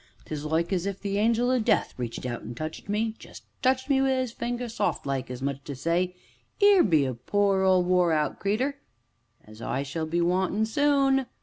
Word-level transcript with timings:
'Tis 0.25 0.45
like 0.45 0.73
as 0.73 0.87
if 0.87 0.99
the 0.99 1.19
Angel 1.19 1.51
o' 1.51 1.59
Death 1.59 1.93
reached 1.95 2.25
out 2.25 2.41
an' 2.41 2.55
touched 2.55 2.89
me 2.89 3.13
just 3.19 3.43
touched 3.61 3.87
me 3.87 4.01
wi' 4.01 4.09
'is 4.09 4.31
finger, 4.31 4.67
soft 4.67 5.05
like, 5.05 5.29
as 5.29 5.43
much 5.43 5.57
as 5.57 5.61
to 5.63 5.75
say: 5.75 6.15
''Ere 6.59 6.81
be 6.81 7.05
a 7.05 7.13
poor, 7.13 7.61
old, 7.61 7.85
wore 7.85 8.11
out 8.11 8.39
creeter 8.39 8.79
as 9.45 9.61
I 9.61 9.83
shall 9.83 10.07
be 10.07 10.19
wantin' 10.19 10.65
soon.' 10.65 11.27